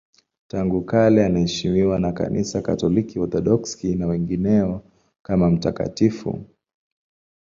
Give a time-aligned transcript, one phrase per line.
[0.47, 4.81] Tangu kale anaheshimiwa na Kanisa Katoliki, Waorthodoksi na wengineo
[5.21, 6.45] kama mtakatifu.